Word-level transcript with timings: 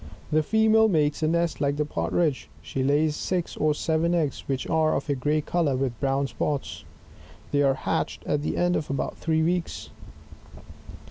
The 0.31 0.41
female 0.41 0.89
makea 0.89 1.21
a 1.21 1.27
nest 1.27 1.61
like 1.61 1.77
the 1.77 1.85
partridge; 1.85 2.49
she 2.63 2.81
lays 2.81 3.15
six 3.15 3.55
or 3.55 3.75
seven 3.75 4.15
eggs 4.15 4.43
which 4.47 4.65
are 4.67 4.95
of 4.95 5.07
a 5.11 5.13
gray 5.13 5.41
colour 5.41 5.75
with 5.75 5.99
brown 5.99 6.25
spots. 6.25 6.83
They 7.51 7.61
are 7.61 7.75
hatched 7.75 8.23
at 8.25 8.41
the 8.41 8.57
end 8.57 8.75
of 8.75 8.89
about 8.89 9.17
three 9.17 9.43
weeks. 9.43 9.91